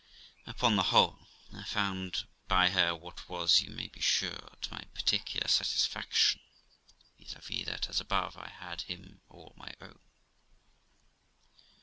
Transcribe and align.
Upon 0.47 0.77
the 0.77 0.81
whole, 0.89 1.27
I 1.55 1.61
found 1.63 2.25
by 2.47 2.71
her 2.71 2.95
what 2.95 3.29
was, 3.29 3.61
you 3.61 3.69
may 3.69 3.87
be 3.87 4.01
sure, 4.01 4.49
to 4.61 4.71
my 4.73 4.81
particular 4.95 5.47
satisfaction, 5.47 6.41
viz. 7.19 7.35
that, 7.67 7.87
as 7.87 7.99
above, 8.01 8.35
I 8.35 8.49
had 8.49 8.81
him 8.81 9.21
all 9.29 9.53
my 9.55 9.75
own. 9.79 9.99